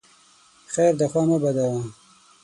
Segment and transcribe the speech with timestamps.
[0.73, 1.81] خیر دی خوا مه بدوه!